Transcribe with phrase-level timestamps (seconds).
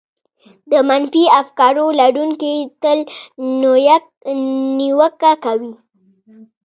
[0.71, 2.99] د منفي افکارو لرونکي تل
[4.79, 5.73] نيوکه کوي.